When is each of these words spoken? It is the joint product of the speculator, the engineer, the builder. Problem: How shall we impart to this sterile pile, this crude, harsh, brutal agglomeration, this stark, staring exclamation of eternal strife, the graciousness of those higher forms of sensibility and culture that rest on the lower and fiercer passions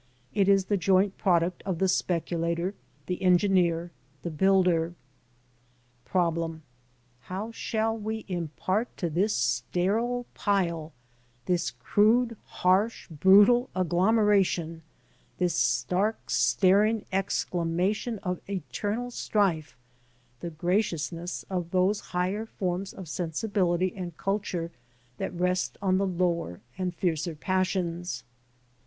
It 0.33 0.49
is 0.49 0.65
the 0.65 0.77
joint 0.77 1.15
product 1.19 1.61
of 1.63 1.77
the 1.77 1.87
speculator, 1.87 2.73
the 3.05 3.21
engineer, 3.21 3.91
the 4.23 4.31
builder. 4.31 4.95
Problem: 6.05 6.63
How 7.25 7.51
shall 7.51 7.95
we 7.99 8.25
impart 8.27 8.97
to 8.97 9.11
this 9.11 9.35
sterile 9.35 10.25
pile, 10.33 10.91
this 11.45 11.69
crude, 11.69 12.35
harsh, 12.45 13.09
brutal 13.09 13.69
agglomeration, 13.75 14.81
this 15.37 15.53
stark, 15.53 16.31
staring 16.31 17.05
exclamation 17.11 18.17
of 18.23 18.39
eternal 18.49 19.11
strife, 19.11 19.77
the 20.39 20.49
graciousness 20.49 21.43
of 21.47 21.69
those 21.69 21.99
higher 21.99 22.47
forms 22.47 22.91
of 22.91 23.07
sensibility 23.07 23.93
and 23.95 24.17
culture 24.17 24.71
that 25.19 25.31
rest 25.39 25.77
on 25.79 25.99
the 25.99 26.07
lower 26.07 26.59
and 26.75 26.95
fiercer 26.95 27.35
passions 27.35 28.23